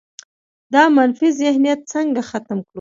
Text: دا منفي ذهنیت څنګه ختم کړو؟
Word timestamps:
دا 0.73 0.83
منفي 0.95 1.27
ذهنیت 1.41 1.79
څنګه 1.93 2.21
ختم 2.29 2.57
کړو؟ 2.63 2.69